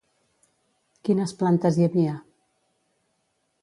Quines 1.09 1.35
plantes 1.43 1.79
hi 1.81 1.87
havia? 1.89 2.19